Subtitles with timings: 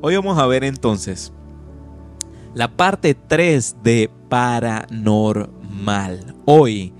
[0.00, 1.32] Hoy vamos a ver entonces
[2.54, 6.36] la parte 3 de paranormal.
[6.44, 6.92] Hoy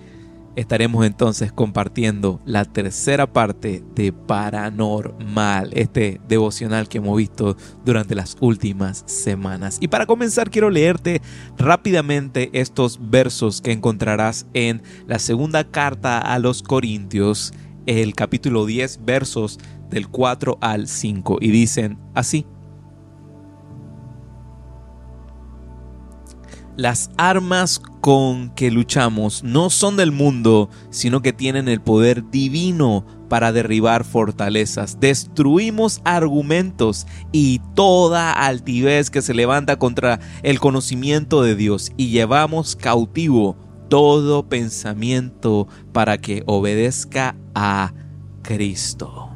[0.57, 8.37] estaremos entonces compartiendo la tercera parte de Paranormal, este devocional que hemos visto durante las
[8.41, 9.79] últimas semanas.
[9.81, 11.23] Y para comenzar quiero leerte
[11.57, 17.53] rápidamente estos versos que encontrarás en la segunda carta a los Corintios,
[17.87, 22.45] el capítulo 10, versos del 4 al 5, y dicen así.
[26.79, 33.05] Las armas con que luchamos no son del mundo, sino que tienen el poder divino
[33.29, 35.01] para derribar fortalezas.
[35.01, 42.77] Destruimos argumentos y toda altivez que se levanta contra el conocimiento de Dios y llevamos
[42.77, 43.57] cautivo
[43.89, 47.93] todo pensamiento para que obedezca a
[48.43, 49.31] Cristo.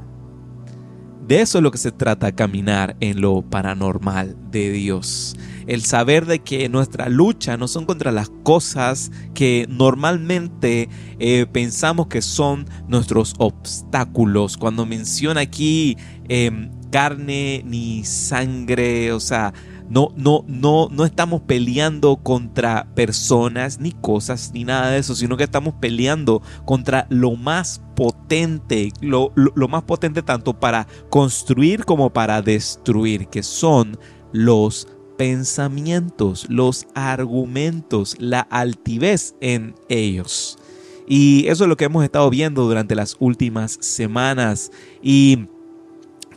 [1.26, 6.26] De eso es lo que se trata caminar en lo paranormal de Dios el saber
[6.26, 12.66] de que nuestra lucha no son contra las cosas que normalmente eh, pensamos que son
[12.88, 14.56] nuestros obstáculos.
[14.56, 15.96] Cuando menciona aquí
[16.28, 19.52] em, carne ni sangre, o sea,
[19.88, 25.36] no, no, no, no estamos peleando contra personas ni cosas ni nada de eso, sino
[25.36, 32.10] que estamos peleando contra lo más potente, lo, lo más potente tanto para construir como
[32.10, 33.98] para destruir, que son
[34.32, 40.58] los pensamientos, los argumentos, la altivez en ellos.
[41.06, 44.70] Y eso es lo que hemos estado viendo durante las últimas semanas
[45.02, 45.46] y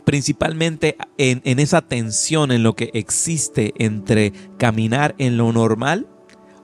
[0.04, 6.06] principalmente en, en, esa tensión en lo que existe entre caminar en lo normal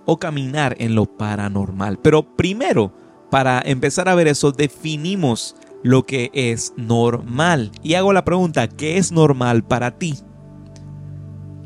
[0.04, 1.98] o caminar en lo paranormal.
[1.98, 2.92] Pero primero,
[3.30, 7.72] para empezar a ver eso, definimos lo que es normal.
[7.82, 10.16] Y hago la pregunta, ¿qué es normal para ti?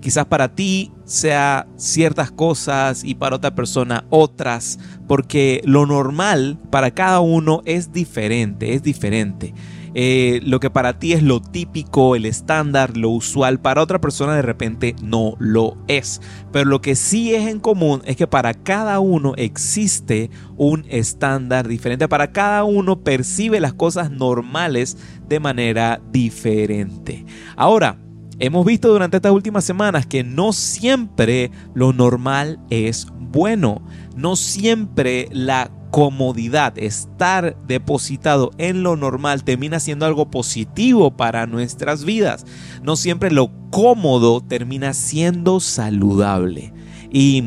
[0.07, 4.79] Quizás para ti sea ciertas cosas y para otra persona otras,
[5.09, 9.53] porque lo normal para cada uno es diferente, es diferente.
[9.95, 14.37] Eh, lo que para ti es lo típico, el estándar, lo usual, para otra persona
[14.37, 16.21] de repente no lo es.
[16.53, 21.67] Pero lo que sí es en común es que para cada uno existe un estándar
[21.67, 22.07] diferente.
[22.07, 24.97] Para cada uno percibe las cosas normales
[25.29, 27.27] de manera diferente.
[27.57, 27.99] Ahora,
[28.39, 33.81] Hemos visto durante estas últimas semanas que no siempre lo normal es bueno,
[34.15, 42.05] no siempre la comodidad, estar depositado en lo normal termina siendo algo positivo para nuestras
[42.05, 42.45] vidas.
[42.83, 46.75] No siempre lo cómodo termina siendo saludable.
[47.11, 47.43] Y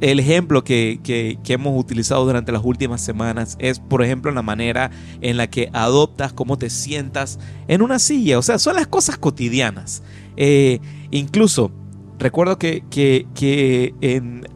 [0.00, 4.90] el ejemplo que, que, hemos utilizado durante las últimas semanas es, por ejemplo, la manera
[5.20, 7.38] en la que adoptas, cómo te sientas
[7.68, 8.38] en una silla.
[8.38, 10.02] O sea, son las cosas cotidianas.
[10.36, 10.80] Eh,
[11.10, 11.72] incluso
[12.20, 12.84] recuerdo que,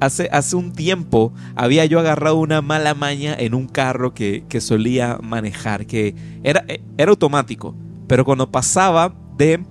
[0.01, 5.19] hace, hace, un tiempo había yo agarrado una mala maña en un carro que, solía
[5.23, 6.15] manejar, que
[6.45, 6.65] era,
[6.99, 7.75] era, automático,
[8.07, 9.65] pero cuando pasaba de,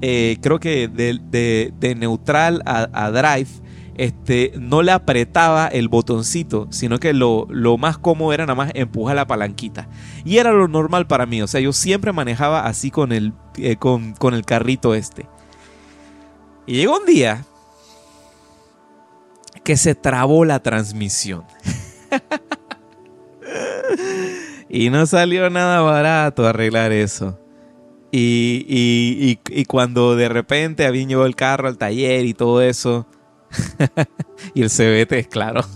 [0.00, 3.50] eh, creo que de, neutral a, drive,
[3.96, 7.46] este, no le apretaba el botoncito, sino que lo,
[7.78, 9.88] más cómodo era nada más empujar la palanquita.
[10.24, 13.76] Y era lo normal para mí, o sea, yo siempre manejaba así con el, eh,
[13.76, 15.26] con, con el carrito este.
[16.66, 17.44] Y llegó un día
[19.62, 21.44] que se trabó la transmisión.
[24.68, 27.38] y no salió nada barato arreglar eso.
[28.16, 33.08] Y, cuando de repente habían llevado el carro al taller y todo eso.
[34.54, 35.64] y el CBT claro.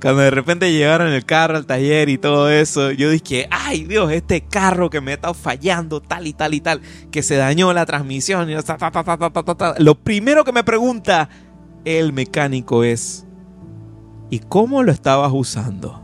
[0.00, 4.10] Cuando de repente llegaron el carro al taller y todo eso, yo dije, ay Dios,
[4.10, 6.80] este carro que me ha estado fallando tal y tal y tal,
[7.10, 8.48] que se dañó la transmisión.
[8.50, 8.54] Y
[9.78, 11.28] Lo primero que me pregunta
[11.84, 13.26] el mecánico es,
[14.30, 16.02] ¿y cómo lo estabas usando?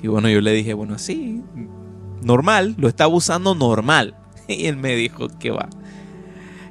[0.00, 1.42] Y bueno, yo le dije, bueno, sí,
[2.22, 4.16] normal, lo estaba usando normal.
[4.46, 5.70] Y él me dijo, que va.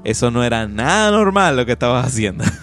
[0.03, 2.43] Eso no era nada normal lo que estabas haciendo.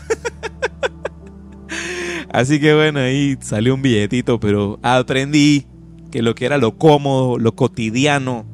[2.32, 5.66] Así que bueno, ahí salió un billetito, pero aprendí
[6.10, 8.46] que lo que era lo cómodo, lo cotidiano,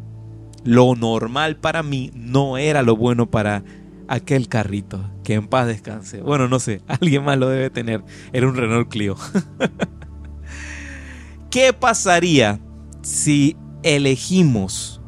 [0.64, 3.64] lo normal para mí no era lo bueno para
[4.08, 5.11] aquel carrito.
[5.25, 6.23] Que en paz descanse.
[6.23, 8.02] Bueno, no sé, alguien más lo debe tener.
[8.32, 9.17] Era un Renault Clio.
[11.50, 12.61] ¿Qué pasaría
[13.02, 15.00] si elegimos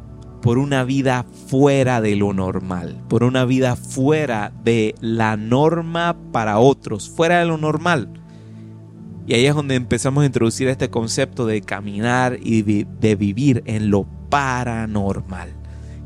[0.43, 6.59] por una vida fuera de lo normal, por una vida fuera de la norma para
[6.59, 8.09] otros, fuera de lo normal?
[9.29, 13.91] Y ahí es donde empezamos a introducir este concepto de caminar y de vivir en
[13.91, 15.51] lo paranormal.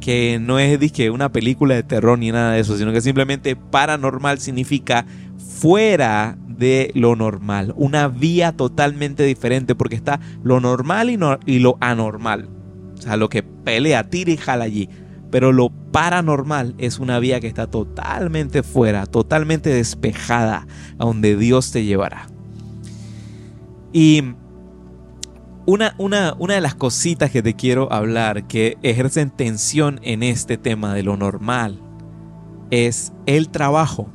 [0.01, 3.55] que no es que una película de terror ni nada de eso, sino que simplemente
[3.55, 5.07] paranormal significa
[5.39, 11.79] fuera de lo normal, una vía totalmente diferente porque está lo normal y, y lo
[11.81, 12.49] anormal.
[12.99, 14.89] O sea, lo que pelea, tira y jala allí.
[15.31, 20.67] Pero lo paranormal es una vía que está totalmente fuera, totalmente despejada,
[20.99, 22.32] a donde Dios te llevará.
[23.93, 24.23] Y
[25.67, 30.57] una, una, una, de las cositas que te quiero hablar que ejercen tensión en este
[30.57, 31.81] tema de lo normal
[32.71, 34.09] es el trabajo.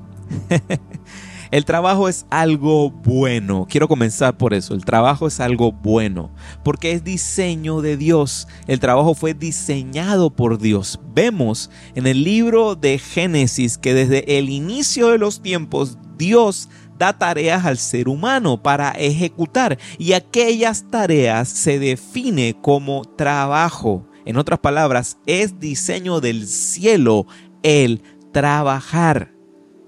[1.51, 3.67] el trabajo es algo bueno.
[3.69, 4.73] Quiero comenzar por eso.
[4.73, 6.31] El trabajo es algo bueno
[6.63, 8.47] porque es diseño de Dios.
[8.65, 10.99] El trabajo fue diseñado por Dios.
[11.13, 16.67] Vemos en el libro de Génesis que desde el inicio de los tiempos Dios
[16.97, 24.07] da tareas al ser humano para ejecutar y aquellas tareas se define como trabajo.
[24.25, 27.27] En otras palabras, es diseño del cielo
[27.63, 28.01] el
[28.33, 29.33] trabajar.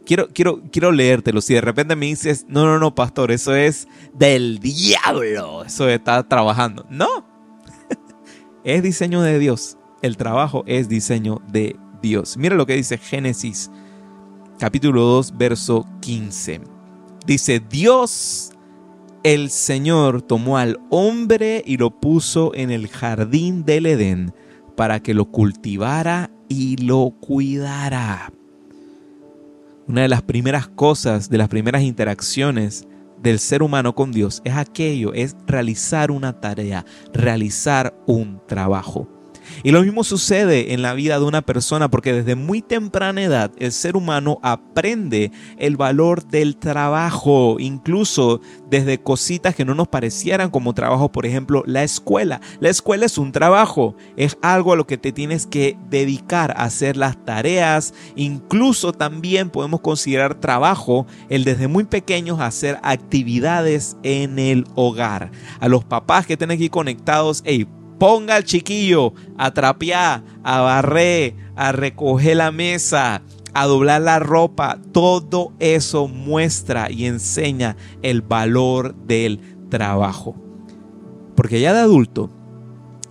[0.06, 1.42] Quiero, quiero, quiero leértelo.
[1.42, 5.64] Si de repente me dices, no, no, no, pastor, eso es del diablo.
[5.66, 6.86] Eso estar trabajando.
[6.90, 7.28] No.
[8.64, 9.78] es diseño de Dios.
[10.02, 12.38] El trabajo es diseño de Dios.
[12.38, 13.70] Mira lo que dice Génesis
[14.58, 16.79] capítulo 2, verso 15.
[17.30, 18.50] Dice, Dios
[19.22, 24.34] el Señor tomó al hombre y lo puso en el jardín del Edén
[24.76, 28.34] para que lo cultivara y lo cuidara.
[29.86, 32.88] Una de las primeras cosas, de las primeras interacciones
[33.22, 36.84] del ser humano con Dios es aquello, es realizar una tarea,
[37.14, 39.08] realizar un trabajo.
[39.64, 43.52] Y lo mismo sucede en la vida de una persona porque desde muy temprana edad
[43.58, 50.50] el ser humano aprende el valor del trabajo, incluso desde cositas que no nos parecieran
[50.50, 52.42] como trabajo, por ejemplo, la escuela.
[52.60, 56.66] La escuela es un trabajo, es algo a lo que te tienes que dedicar a
[56.66, 64.40] hacer las tareas, incluso también podemos considerar trabajo el desde muy pequeños hacer actividades en
[64.40, 65.32] el hogar.
[65.60, 67.68] A los papás que tienen aquí conectados, hey,
[68.00, 73.22] Ponga al chiquillo a trapear, a barrer, a recoger la mesa,
[73.54, 74.80] a doblar la ropa.
[74.94, 80.36] Todo eso muestra y enseña el valor del trabajo.
[81.36, 82.30] Porque ya de adulto,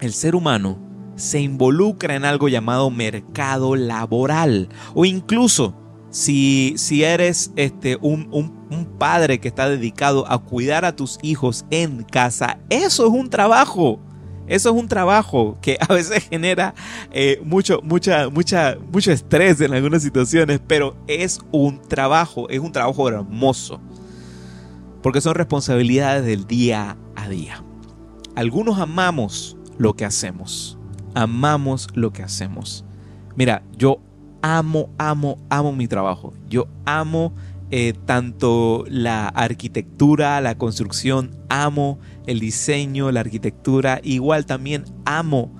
[0.00, 0.78] el ser humano
[1.16, 4.68] se involucra en algo llamado mercado laboral.
[4.94, 5.74] O incluso
[6.10, 11.66] si, si eres este, un, un padre que está dedicado a cuidar a tus hijos
[11.70, 14.00] en casa, eso es un trabajo.
[14.48, 16.74] Eso es un trabajo que a veces genera
[17.12, 22.72] eh, mucho, mucha, mucha, mucho estrés en algunas situaciones, pero es un trabajo, es un
[22.72, 23.80] trabajo hermoso.
[25.02, 27.62] Porque son responsabilidades del día a día.
[28.34, 30.78] Algunos amamos lo que hacemos.
[31.14, 32.84] Amamos lo que hacemos.
[33.36, 34.00] Mira, yo
[34.42, 36.32] amo, amo, amo mi trabajo.
[36.48, 37.32] Yo amo
[37.70, 45.54] eh, tanto la arquitectura, la construcción, amo el diseño, la arquitectura, igual también amo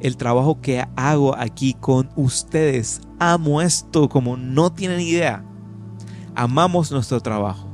[0.00, 3.00] el trabajo que hago aquí con ustedes.
[3.18, 5.44] Amo esto como no tienen idea.
[6.34, 7.70] Amamos nuestro trabajo.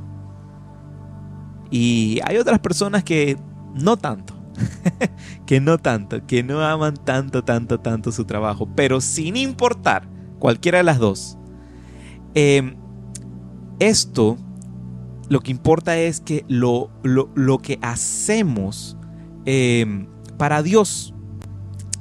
[1.69, 3.37] Y hay otras personas que
[3.73, 4.33] no tanto.
[5.45, 8.69] que no tanto, que no aman tanto, tanto, tanto su trabajo.
[8.75, 10.07] Pero sin importar,
[10.39, 11.37] cualquiera de las dos.
[12.33, 12.77] Eh,
[13.81, 14.37] esto
[15.27, 18.97] lo que importa es que lo, lo, que hacemos
[19.45, 20.07] em,
[20.37, 21.13] para Dios,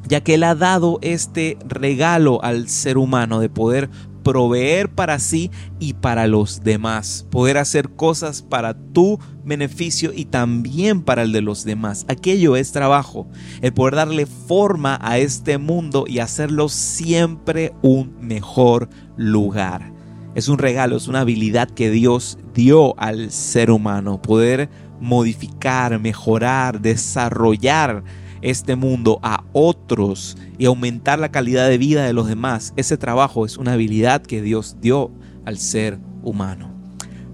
[0.08, 3.88] ya que Él ha dado este regalo al ser humano de poder
[4.24, 11.02] proveer para sí y para los demás, poder hacer cosas para tu beneficio y también
[11.02, 12.04] para el de los demás.
[12.08, 13.28] Aquello es trabajo,
[13.62, 19.99] el poder darle forma a este mundo y hacerlo siempre un mejor lugar.
[20.34, 24.68] Es un regalo, es una habilidad que Dios dio al ser humano, poder
[25.00, 28.04] modificar, mejorar, desarrollar
[28.42, 32.72] este mundo a otros y aumentar la calidad de vida de los demás.
[32.76, 35.10] Ese trabajo es una habilidad que Dios dio
[35.44, 36.72] al ser humano.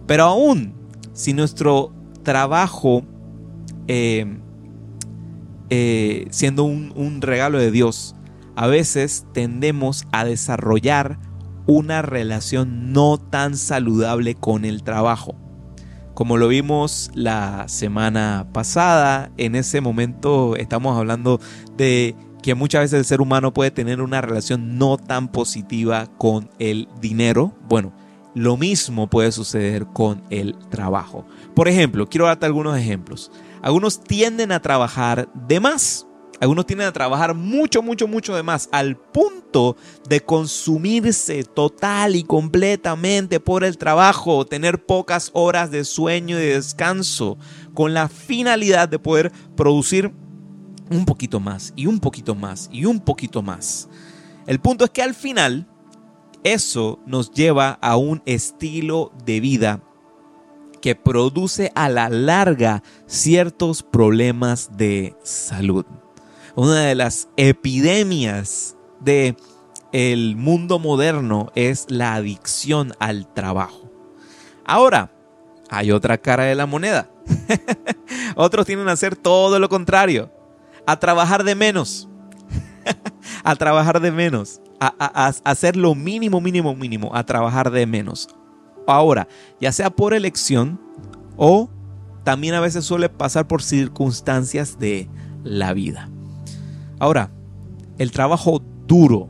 [0.06, 0.74] Pero aún
[1.12, 3.04] si nuestro trabajo,
[3.88, 4.38] eh,
[5.70, 8.14] eh, siendo un, un regalo de Dios,
[8.54, 11.18] a veces tendemos a desarrollar
[11.66, 15.34] una relación no tan saludable con el trabajo.
[16.14, 21.40] Como lo vimos la semana pasada, en ese momento estamos hablando
[21.76, 26.48] de que muchas veces el ser humano puede tener una relación no tan positiva con
[26.58, 27.52] el dinero.
[27.68, 27.92] Bueno,
[28.34, 31.26] lo mismo puede suceder con el trabajo.
[31.54, 33.32] Por ejemplo, quiero darte algunos ejemplos.
[33.62, 36.06] Algunos tienden a trabajar de más.
[36.40, 39.76] Algunos tienden a trabajar mucho, mucho, mucho de más, al punto
[40.08, 46.54] de consumirse total y completamente por el trabajo, tener pocas horas de sueño y de
[46.54, 47.38] descanso,
[47.72, 50.12] con la finalidad de poder producir
[50.90, 53.88] un poquito más y un poquito más y un poquito más.
[54.46, 55.66] El punto es que al final
[56.44, 59.82] eso nos lleva a un estilo de vida
[60.80, 65.84] que produce a la larga ciertos problemas de salud.
[66.56, 69.36] Una de las epidemias de
[69.92, 73.90] el mundo moderno es la adicción al trabajo.
[74.64, 75.12] Ahora,
[75.68, 77.10] hay otra cara de la moneda.
[78.36, 80.32] Otros tienen a hacer todo lo contrario,
[80.86, 82.08] a trabajar de menos,
[83.44, 88.28] a trabajar de menos, a, a, hacer lo mínimo, mínimo, mínimo, a trabajar de menos.
[88.86, 89.28] Ahora,
[89.60, 90.80] ya sea por elección
[91.36, 91.68] o
[92.24, 95.10] también a veces suele pasar por circunstancias de
[95.44, 96.08] la vida.
[96.98, 97.30] Ahora,
[97.98, 99.28] el trabajo duro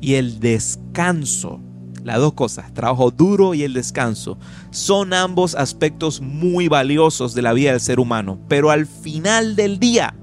[0.00, 1.60] y el descanso,
[2.02, 4.38] las dos cosas, trabajo duro y el descanso,
[4.70, 9.78] son ambos aspectos muy valiosos de la vida del ser humano, pero al final del
[9.78, 10.16] día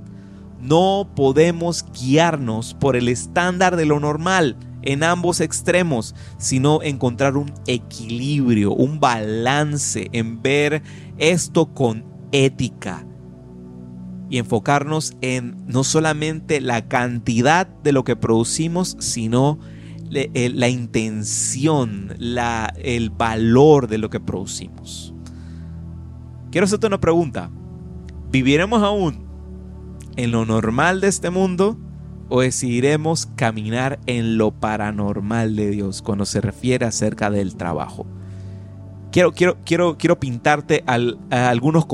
[0.60, 7.54] no podemos guiarnos por el estándar de lo normal en ambos extremos, sino encontrar un
[7.68, 10.84] equilibrio, un balance en ver
[11.18, 13.06] esto con ética
[14.30, 19.60] y enfocarnos en no solamente la cantidad de lo que producimos, sino
[20.12, 25.14] eh, la intención, la, el valor de lo que producimos.
[26.52, 27.50] Quiero hacerte una pregunta.
[28.32, 29.28] ¿Viviremos aún
[30.16, 31.78] en lo normal de este mundo
[32.30, 38.06] o decidiremos caminar en lo paranormal de Dios cuando se refiere acerca del trabajo.
[39.12, 41.88] Quiero, quiero, quiero, quiero pintarte algunos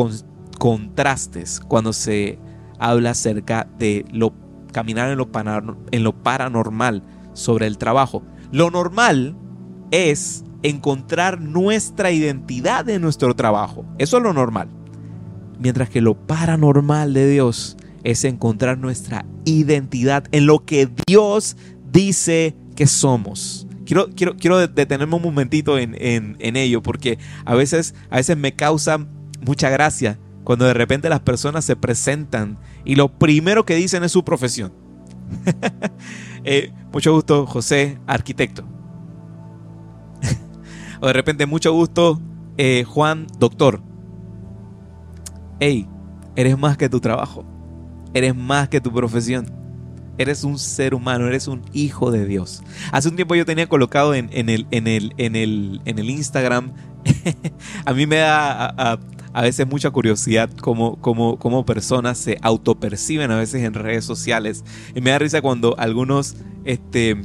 [0.58, 2.40] contrastes cuando se
[2.80, 4.34] habla acerca de lo,
[4.72, 5.30] caminar en lo,
[5.92, 8.24] en lo paranormal sobre el trabajo.
[8.52, 9.38] Lo normal
[9.92, 13.86] es encontrar nuestra identidad en nuestro trabajo.
[13.98, 14.70] Eso es lo normal.
[15.60, 21.58] Mientras que lo paranormal de Dios es encontrar nuestra identidad en lo que Dios
[21.92, 23.68] dice que somos.
[23.86, 29.06] Quiero, quiero, quiero detenerme un momentito en, ello porque a veces, a veces me causa
[29.46, 34.14] mucha gracia cuando de repente las personas se presentan y lo primero que dicen es
[34.14, 34.72] su profesión.
[36.48, 38.64] Eh, mucho gusto, José, arquitecto.
[41.02, 42.22] o de repente, mucho gusto,
[42.56, 43.82] eh, Juan, doctor.
[45.60, 45.90] Hey,
[46.36, 47.44] eres más que tu trabajo.
[48.14, 49.52] Eres más que tu profesión.
[50.20, 52.62] Eres un ser humano, eres un hijo de Dios.
[52.92, 56.74] Hace un tiempo yo tenía colocado en, el, en, el, en, el, en el Instagram,
[57.86, 59.00] a mí me da
[59.42, 64.64] veces mucha curiosidad cómo, cómo, cómo, personas se autoperciben a veces en redes sociales.
[64.96, 67.18] Y me da risa cuando algunos este,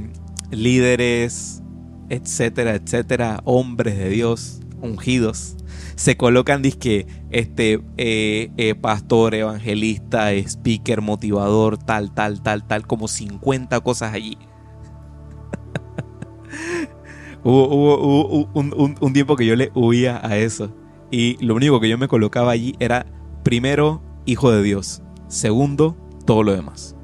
[0.51, 1.63] líderes,
[2.09, 5.57] etcétera, etcétera, hombres de Dios, ungidos,
[5.95, 13.07] se colocan disque este eh, eh, pastor, evangelista, speaker, motivador, tal, tal, tal, tal, como
[13.07, 14.37] 50 cosas allí.
[17.45, 20.75] hubo, un, un tiempo que yo le huía a eso.
[21.11, 23.07] Y lo único que yo me colocaba allí era,
[23.43, 25.03] primero, hijo de Dios.
[25.29, 26.95] Segundo, todo lo demás.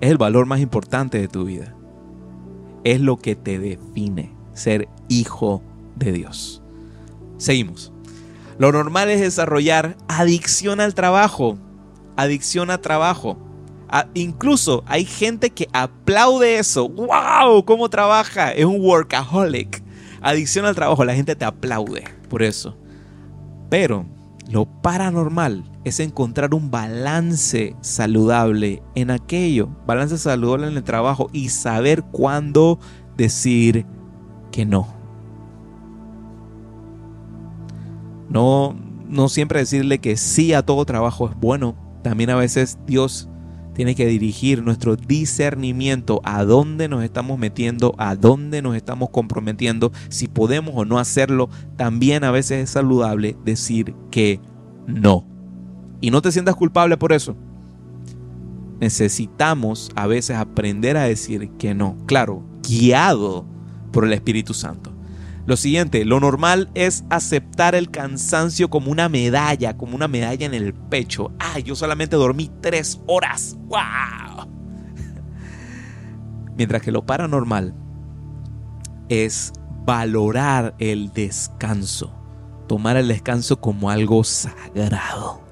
[0.00, 1.74] Es el valor más importante de tu vida.
[2.84, 5.62] Es lo que te define ser hijo
[5.96, 6.62] de Dios.
[7.36, 7.92] Seguimos.
[8.58, 11.58] Lo normal es desarrollar adicción al trabajo.
[12.16, 13.38] Adicción a trabajo.
[14.14, 16.88] incluso hay gente que aplaude eso.
[16.88, 17.64] ¡Wow!
[17.64, 18.52] ¿Cómo trabaja?
[18.52, 19.82] Es un workaholic.
[20.20, 21.04] Adicción al trabajo.
[21.04, 22.78] La gente te aplaude por eso.
[23.68, 24.06] Pero
[24.50, 29.68] lo paranormal es encontrar un balance saludable en aquello.
[29.86, 32.80] Balance saludable en el trabajo y saber cuándo
[33.18, 33.84] decir
[34.50, 34.86] que no.
[38.30, 38.74] No,
[39.08, 41.76] no siempre decirle que sí a todo trabajo es bueno.
[42.02, 43.28] También a veces Dios
[43.74, 49.92] tiene que dirigir nuestro discernimiento a dónde nos estamos metiendo, a dónde nos estamos comprometiendo,
[50.08, 51.48] si podemos o no hacerlo.
[51.76, 54.40] También a veces es saludable decir que
[54.86, 55.26] no.
[56.00, 57.36] Y no te sientas culpable por eso.
[58.80, 61.96] Necesitamos a veces aprender a decir que no.
[62.06, 63.46] Claro, guiado
[63.92, 64.91] por el Espíritu Santo.
[65.44, 70.54] Lo siguiente, lo normal es aceptar el cansancio como una medalla, como una medalla en
[70.54, 71.32] el pecho.
[71.40, 73.56] Ah, yo solamente dormí tres horas.
[73.66, 74.46] ¡Wow!
[76.56, 77.74] Mientras que lo paranormal
[79.08, 79.52] es
[79.84, 82.14] valorar el descanso,
[82.68, 85.42] tomar el descanso como algo sagrado.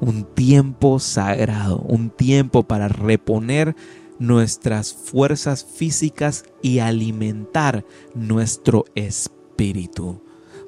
[0.00, 3.76] Un tiempo sagrado, un tiempo para reponer
[4.20, 7.84] nuestras fuerzas físicas y alimentar
[8.14, 10.22] nuestro espíritu.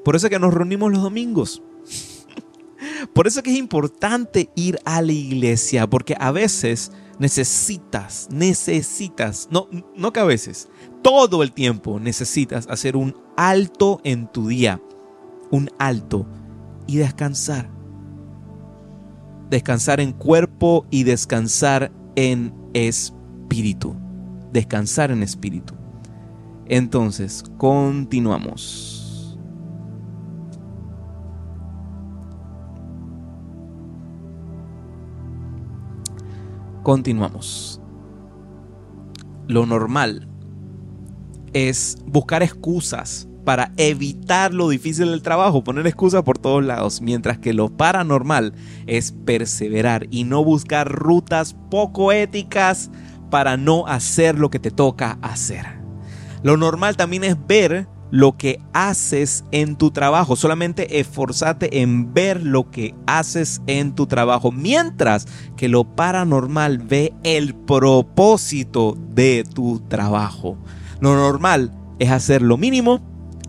[0.05, 1.63] Por eso es que nos reunimos los domingos.
[3.15, 9.49] Por eso es que es importante ir a la iglesia, porque a veces necesitas, necesitas,
[9.53, 10.69] no, no que a veces,
[11.03, 14.81] todo el tiempo necesitas hacer un alto en tu día,
[15.51, 16.27] un alto
[16.87, 17.71] y descansar.
[19.51, 23.22] Descansar en cuerpo y descansar en espíritu.
[24.53, 25.75] Descansar en espíritu.
[26.67, 29.39] Entonces, continuamos.
[36.83, 37.81] Continuamos.
[39.49, 40.29] Lo normal
[41.53, 47.39] es buscar excusas para evitar lo difícil del trabajo, poner excusas por todos lados, mientras
[47.39, 48.55] que lo paranormal
[48.87, 52.91] es perseverar y no buscar rutas poco éticas
[53.33, 55.65] para no hacer lo que te toca hacer.
[56.43, 60.37] Lo normal también es ver lo que haces en tu trabajo.
[60.37, 64.53] Solamente esforzate en ver lo que haces en tu trabajo.
[64.53, 70.59] Mientras que lo paranormal ve el propósito de tu trabajo.
[71.01, 73.01] Lo normal es hacer lo mínimo,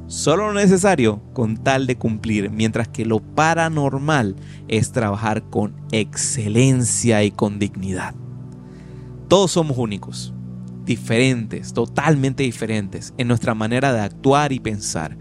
[0.07, 2.51] solo lo necesario, con tal de cumplir.
[2.51, 4.37] Mientras que lo paranormal
[4.69, 8.15] es trabajar con excelencia y con dignidad.
[9.33, 10.31] Todos somos únicos
[10.85, 15.17] diferentes, totalmente diferentes en nuestra manera de actuar y pensar.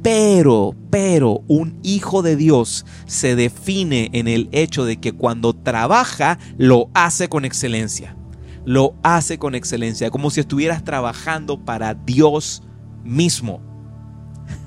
[0.00, 6.38] Pero, pero, un hijo de Dios se define en el hecho de que cuando trabaja,
[6.56, 8.16] lo hace con excelencia.
[8.64, 12.62] Lo hace con excelencia, como si estuvieras trabajando para Dios
[13.02, 13.60] mismo.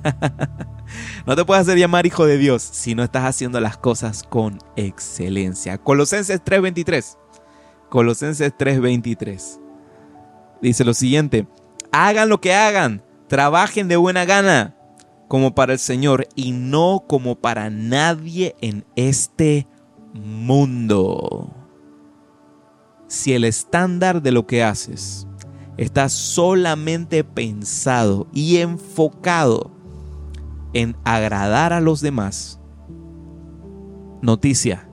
[1.26, 4.58] no te puedes hacer llamar hijo de Dios si no estás haciendo las cosas con
[4.76, 5.78] excelencia.
[5.78, 7.21] Colosenses 3:23.
[7.92, 9.60] Colosenses 3:23
[10.62, 11.46] dice lo siguiente,
[11.92, 14.78] hagan lo que hagan, trabajen de buena gana,
[15.28, 19.68] como para el Señor y no como para nadie en este
[20.14, 21.54] mundo.
[23.08, 25.28] Si el estándar de lo que haces
[25.76, 29.70] está solamente pensado y enfocado
[30.72, 32.58] en agradar a los demás,
[34.22, 34.88] noticia,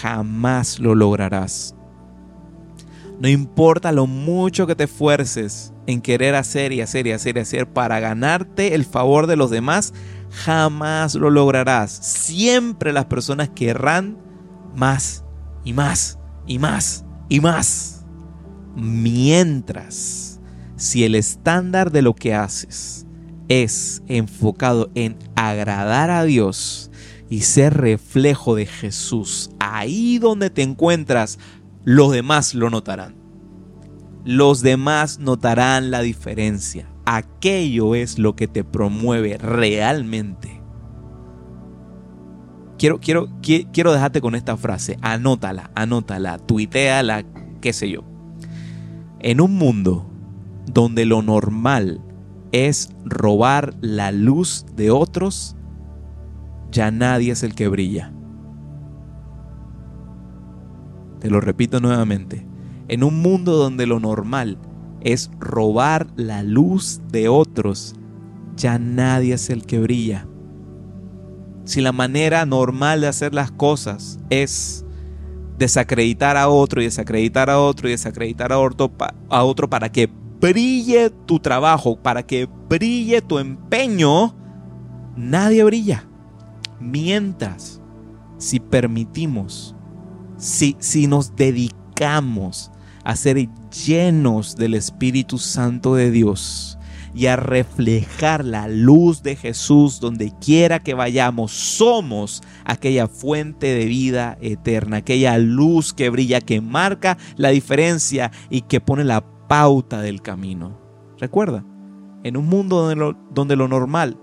[0.00, 1.74] jamás lo lograrás.
[3.20, 7.40] No importa lo mucho que te esfuerces en querer hacer y hacer y hacer y
[7.40, 9.92] hacer para ganarte el favor de los demás,
[10.30, 11.90] jamás lo lograrás.
[11.90, 14.16] Siempre las personas querrán
[14.74, 15.24] más
[15.64, 18.06] y más y más y más.
[18.74, 20.40] Mientras,
[20.76, 23.06] si el estándar de lo que haces
[23.48, 26.90] es enfocado en agradar a Dios
[27.28, 31.38] y ser reflejo de Jesús, ahí donde te encuentras,
[31.84, 33.16] los demás lo notarán.
[34.24, 36.88] Los demás notarán la diferencia.
[37.06, 40.60] Aquello es lo que te promueve realmente.
[42.78, 44.98] Quiero, quiero, quiero dejarte con esta frase.
[45.00, 47.24] Anótala, anótala, tuiteala,
[47.60, 48.04] qué sé yo.
[49.20, 50.10] En un mundo
[50.66, 52.00] donde lo normal
[52.52, 55.56] es robar la luz de otros,
[56.70, 58.12] ya nadie es el que brilla.
[61.20, 62.46] Te lo repito nuevamente.
[62.88, 64.58] En un mundo donde lo normal
[65.00, 67.94] es robar la luz de otros,
[68.56, 70.26] ya nadie es el que brilla.
[71.64, 74.84] Si la manera normal de hacer las cosas es
[75.58, 78.90] desacreditar a otro y desacreditar a otro y desacreditar a otro,
[79.28, 84.34] a otro para que brille tu trabajo, para que brille tu empeño,
[85.16, 86.08] nadie brilla.
[86.80, 87.80] Mientras,
[88.38, 89.76] si permitimos
[90.40, 92.70] si, nos dedicamos
[93.04, 93.48] a ser
[93.86, 96.78] llenos del Espíritu Santo de Dios
[97.14, 103.84] y a reflejar la luz de Jesús donde quiera que vayamos, somos aquella fuente de
[103.86, 110.00] vida eterna, aquella luz que brilla, que marca la diferencia y que pone la pauta
[110.00, 110.78] del camino.
[111.18, 111.64] Recuerda,
[112.22, 114.18] en un mundo donde lo, donde lo normal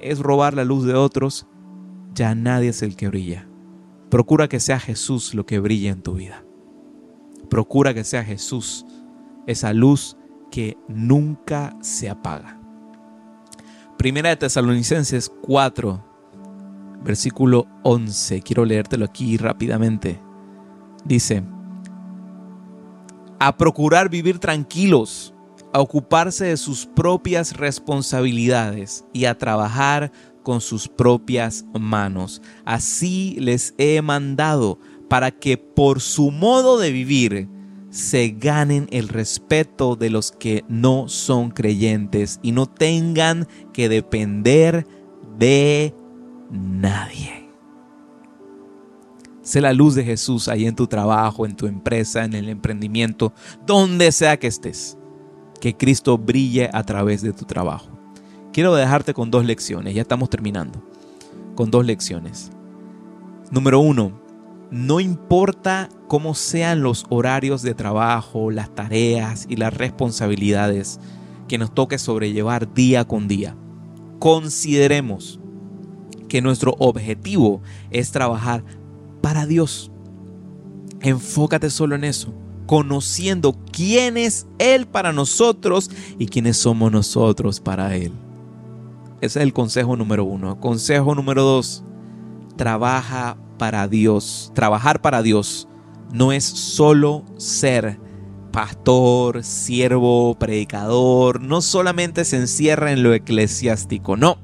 [0.00, 1.46] es robar la luz de otros,
[2.14, 3.51] ya nadie es el que brilla.
[4.12, 6.44] Procura que sea Jesús lo que brille en tu vida.
[7.48, 8.84] Procura que sea Jesús
[9.46, 10.18] esa luz
[10.50, 12.60] que nunca se apaga.
[13.96, 16.04] Primera de Tesalonicenses 4,
[17.02, 18.42] versículo 11.
[18.42, 20.20] Quiero leértelo aquí rápidamente.
[21.06, 21.42] Dice,
[23.38, 25.32] a procurar vivir tranquilos,
[25.72, 32.42] a ocuparse de sus propias responsabilidades y a trabajar con sus propias manos.
[32.64, 34.78] Así les he mandado
[35.08, 37.48] para que por su modo de vivir
[37.90, 44.86] se ganen el respeto de los que no son creyentes y no tengan que depender
[45.38, 45.94] de
[46.50, 47.50] nadie.
[49.42, 53.34] Sé la luz de Jesús ahí en tu trabajo, en tu empresa, en el emprendimiento,
[53.66, 54.96] donde sea que estés.
[55.60, 58.01] Que Cristo brille a través de tu trabajo.
[58.52, 60.82] Quiero dejarte con dos lecciones, ya estamos terminando.
[61.54, 62.50] Con dos lecciones.
[63.50, 64.12] Número uno,
[64.70, 71.00] no importa cómo sean los horarios de trabajo, las tareas y las responsabilidades
[71.48, 73.56] que nos toque sobrellevar día con día.
[74.18, 75.40] Consideremos
[76.28, 78.64] que nuestro objetivo es trabajar
[79.22, 79.90] para Dios.
[81.00, 82.34] Enfócate solo en eso,
[82.66, 88.12] conociendo quién es Él para nosotros y quiénes somos nosotros para Él.
[89.22, 90.58] Ese es el consejo número uno.
[90.58, 91.84] Consejo número dos,
[92.56, 94.50] trabaja para Dios.
[94.52, 95.68] Trabajar para Dios
[96.12, 98.00] no es solo ser
[98.50, 104.38] pastor, siervo, predicador, no solamente se encierra en lo eclesiástico, no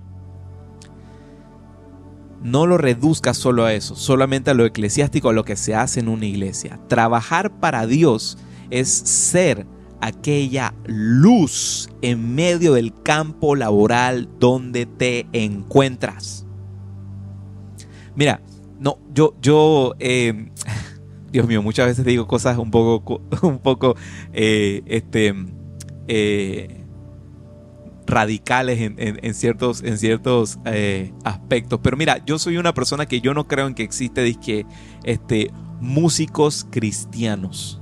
[2.40, 5.98] no lo reduzca solo a eso, solamente a lo eclesiástico, a lo que se hace
[5.98, 6.78] en una iglesia.
[6.86, 8.38] Trabajar para Dios
[8.70, 9.66] es ser
[10.00, 16.46] aquella luz en medio del campo laboral donde te encuentras.
[18.14, 18.40] Mira,
[18.80, 20.50] no, yo, yo, eh,
[21.32, 23.96] Dios mío, muchas veces digo cosas un poco, un poco,
[24.32, 25.34] eh, este,
[26.08, 26.84] eh,
[28.08, 31.80] radicales en, ciertos, en ciertos eh, aspectos.
[31.82, 34.36] Pero mira, yo soy una persona que yo no creo en que existe
[35.04, 37.80] este, músicos cristianos.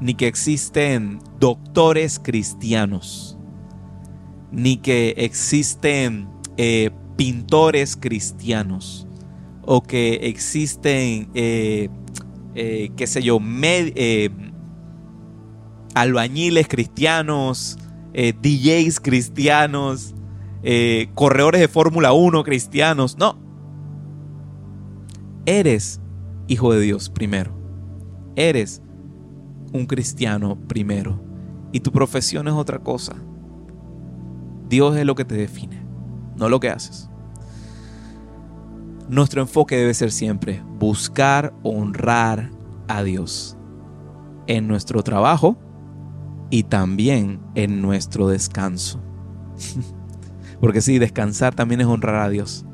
[0.00, 3.38] Ni que existen doctores cristianos.
[4.50, 9.06] Ni que existen eh, pintores cristianos.
[9.62, 11.88] O que existen, eh,
[12.54, 13.38] qué sé yo,
[15.94, 17.78] albañiles cristianos,
[18.12, 20.14] eh, DJs cristianos,
[20.62, 23.16] eh, corredores de Fórmula 1 cristianos.
[23.18, 23.38] No.
[25.46, 26.00] Eres
[26.48, 27.52] hijo de Dios primero.
[28.36, 28.82] Eres
[29.72, 31.20] un cristiano primero.
[31.72, 33.14] Y tu profesión es otra cosa.
[34.68, 35.82] Dios es lo que te define,
[36.36, 37.08] no lo que haces.
[39.08, 42.50] Nuestro enfoque debe ser siempre buscar honrar
[42.88, 43.56] a Dios
[44.46, 45.56] en nuestro trabajo,
[46.50, 49.00] y también en nuestro descanso.
[50.60, 52.66] Porque sí, descansar también es honrar a Dios.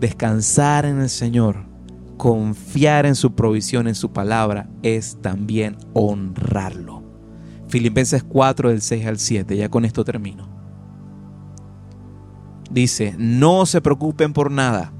[0.00, 1.66] Descansar en el Señor,
[2.16, 7.02] confiar en su provisión, en su palabra, es también honrarlo.
[7.68, 10.48] Filipenses 4 del 6 al 7, ya con esto termino.
[12.70, 14.92] Dice, no se preocupen por nada,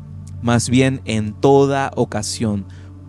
[0.43, 2.67] más bien en toda ocasión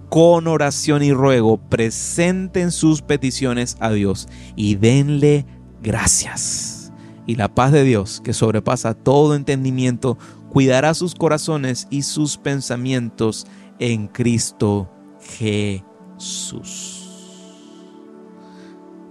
[0.09, 5.45] con oración y ruego presenten sus peticiones a Dios y denle
[5.83, 6.93] gracias.
[7.27, 10.17] Y la paz de Dios, que sobrepasa todo entendimiento,
[10.49, 13.45] cuidará sus corazones y sus pensamientos
[13.79, 17.01] en Cristo Jesús.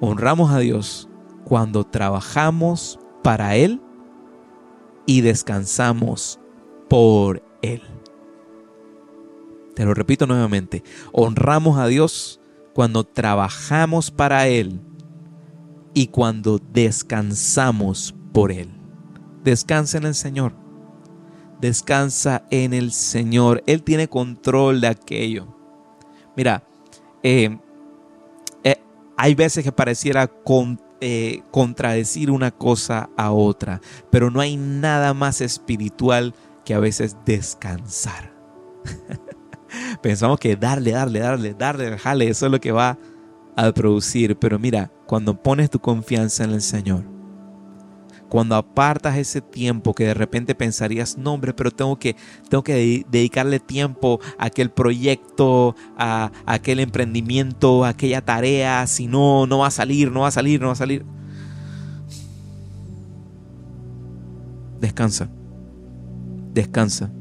[0.01, 1.09] Honramos a Dios
[1.45, 3.81] cuando trabajamos para Él
[5.07, 6.41] y descansamos
[6.89, 7.83] por Él.
[9.75, 12.41] Te lo repito nuevamente, honramos a Dios
[12.75, 14.81] cuando trabajamos para Él
[15.95, 18.71] y cuando descansamos por Él.
[19.43, 20.64] Descansa en el Señor.
[21.61, 23.63] Descansa en el Señor.
[23.67, 25.47] Él tiene control de aquello.
[26.37, 26.65] Mira,
[27.23, 27.59] eh,
[28.65, 28.81] eh,
[29.17, 30.31] hay veces que pareciera
[31.01, 37.17] eh, contradecir una cosa a otra, pero no hay nada más espiritual que a veces
[37.25, 38.33] descansar.
[40.03, 42.99] Pensamos que darle, darle, darle, darle, jale, eso es lo que va
[43.57, 44.37] a producir.
[44.39, 47.14] Pero mira, cuando pones tu confianza en el Señor,
[48.35, 52.17] cuando apartas ese tiempo que de repente pensarías, no hombre, pero tengo que,
[52.49, 59.07] tengo que dedicarle tiempo a aquel proyecto, a, a aquel emprendimiento, a aquella tarea, si
[59.07, 61.07] no, no va a salir, no va a salir, no va a salir.
[64.81, 65.31] Descansa,
[66.53, 67.13] descansa,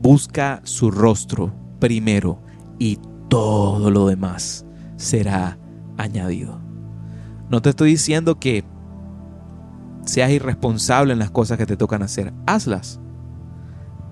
[0.00, 2.40] busca su rostro primero
[2.78, 5.58] y todo lo demás será
[5.96, 6.60] añadido.
[7.50, 8.64] No te estoy diciendo que
[10.08, 13.00] seas irresponsable en las cosas que te tocan hacer, hazlas.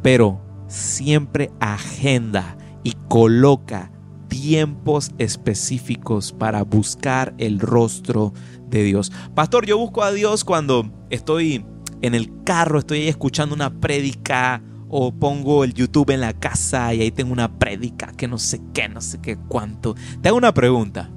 [0.03, 3.91] Pero siempre agenda y coloca
[4.29, 8.33] tiempos específicos para buscar el rostro
[8.69, 9.13] de Dios.
[9.35, 11.65] Pastor, yo busco a Dios cuando estoy
[12.03, 17.01] en el carro, estoy escuchando una prédica o pongo el YouTube en la casa y
[17.01, 19.95] ahí tengo una prédica que no sé qué, no sé qué cuánto.
[20.21, 21.11] Te hago una pregunta.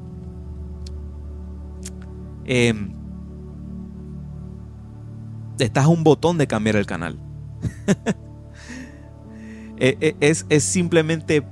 [2.46, 2.99] Em,
[5.60, 7.20] estás a un botón de cambiar el canal.
[9.78, 11.46] E, e, es, es simplemente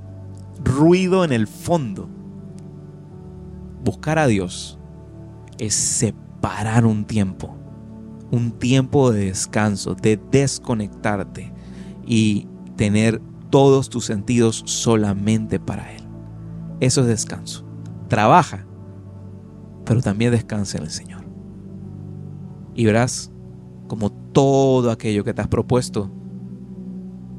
[0.62, 2.08] ruido en el fondo.
[3.84, 4.78] Buscar a Dios
[5.58, 7.56] es separar un tiempo,
[8.30, 11.52] un tiempo de descanso, de desconectarte
[12.06, 16.02] y tener todos tus sentidos solamente para Él.
[16.80, 17.64] Eso es descanso.
[18.08, 18.66] Trabaja,
[19.84, 21.24] pero también descansa en el Señor.
[22.74, 23.32] Y verás
[23.88, 26.10] como todo aquello que te has propuesto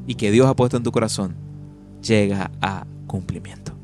[0.05, 1.35] y que Dios ha puesto en tu corazón
[2.01, 3.78] llega a cumplimiento.